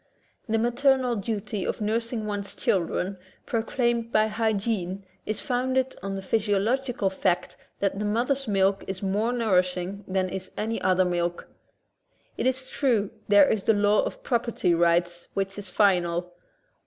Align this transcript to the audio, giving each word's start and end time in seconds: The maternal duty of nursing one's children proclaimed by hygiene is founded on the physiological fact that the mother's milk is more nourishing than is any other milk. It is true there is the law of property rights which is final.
The 0.49 0.57
maternal 0.57 1.15
duty 1.15 1.63
of 1.63 1.79
nursing 1.79 2.25
one's 2.25 2.55
children 2.55 3.19
proclaimed 3.45 4.11
by 4.11 4.25
hygiene 4.29 5.05
is 5.27 5.39
founded 5.39 5.95
on 6.01 6.15
the 6.15 6.23
physiological 6.23 7.11
fact 7.11 7.55
that 7.81 7.99
the 7.99 8.05
mother's 8.05 8.47
milk 8.47 8.83
is 8.87 9.03
more 9.03 9.31
nourishing 9.31 10.03
than 10.07 10.27
is 10.27 10.49
any 10.57 10.81
other 10.81 11.05
milk. 11.05 11.47
It 12.35 12.47
is 12.47 12.67
true 12.67 13.11
there 13.27 13.47
is 13.47 13.65
the 13.65 13.75
law 13.75 14.01
of 14.01 14.23
property 14.23 14.73
rights 14.73 15.27
which 15.35 15.55
is 15.59 15.69
final. 15.69 16.33